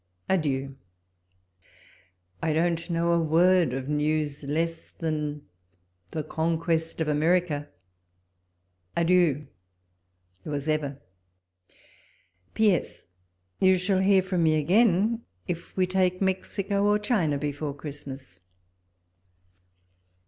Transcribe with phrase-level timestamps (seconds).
[0.27, 0.75] Adieu!
[2.41, 5.45] I don't know a word of news less than
[6.09, 7.69] the conquest of America.
[8.97, 9.45] Adieu!
[10.43, 10.97] yours ever.
[12.55, 13.05] P.S.—
[13.61, 18.39] You shall hear from me again if we take Mexico or China before Christmas.